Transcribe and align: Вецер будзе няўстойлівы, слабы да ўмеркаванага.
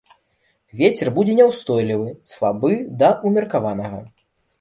Вецер 0.77 1.09
будзе 1.17 1.35
няўстойлівы, 1.39 2.07
слабы 2.31 2.71
да 3.03 3.11
ўмеркаванага. 3.27 4.01